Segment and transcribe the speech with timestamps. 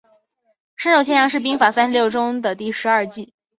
[0.77, 3.35] 顺手牵羊是兵法三十六计的第十二计。